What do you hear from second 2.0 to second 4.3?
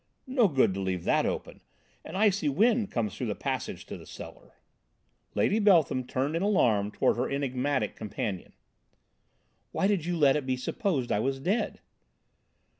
An icy wind comes through the passage to the